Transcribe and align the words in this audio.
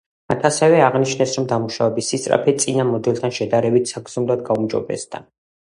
მათ 0.31 0.45
ასევე 0.49 0.79
აღნიშნეს, 0.85 1.33
რომ 1.39 1.45
დამუშავების 1.51 2.09
სისწრაფე 2.15 2.57
წინა 2.65 2.87
მოდელთან 2.95 3.39
შედარებით 3.41 3.95
საგრძნობლად 3.95 4.45
გაუმჯობესდა. 4.51 5.25